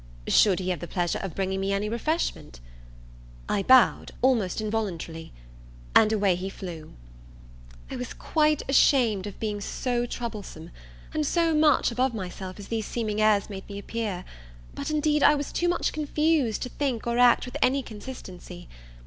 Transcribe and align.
Should 0.25 0.57
he 0.57 0.69
have 0.69 0.79
the 0.79 0.87
pleasure 0.87 1.19
of 1.19 1.35
bringing 1.35 1.59
me 1.61 1.71
any 1.71 1.87
refreshment? 1.87 2.59
I 3.47 3.61
bowed, 3.61 4.11
almost 4.23 4.59
involuntarily. 4.59 5.31
And 5.95 6.11
away 6.11 6.33
he 6.33 6.49
flew. 6.49 6.93
I 7.91 7.97
was 7.97 8.15
quite 8.15 8.63
ashamed 8.67 9.27
of 9.27 9.39
being 9.39 9.61
so 9.61 10.07
troublesome, 10.07 10.71
and 11.13 11.23
so 11.23 11.53
much 11.53 11.91
above 11.91 12.15
myself 12.15 12.57
as 12.57 12.69
these 12.69 12.87
seeming 12.87 13.21
airs 13.21 13.47
made 13.47 13.69
me 13.69 13.77
appear; 13.77 14.25
but 14.73 14.89
indeed 14.89 15.21
I 15.21 15.35
was 15.35 15.51
too 15.51 15.69
much 15.69 15.93
confused 15.93 16.63
to 16.63 16.69
think 16.69 17.05
or 17.05 17.19
act 17.19 17.45
with 17.45 17.55
any 17.61 17.83
consistency. 17.83 18.67